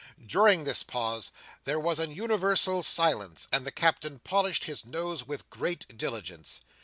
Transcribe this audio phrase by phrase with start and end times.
[0.25, 1.29] During this pause,
[1.63, 6.59] there was an universal silence, and the Captain polished his nose with great diligence.